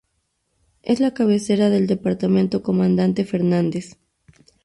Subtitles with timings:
[0.81, 3.97] Es la cabecera del departamento Comandante Fernández.